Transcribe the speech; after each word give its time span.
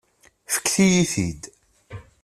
Fket-iyi-t-id. 0.53 1.43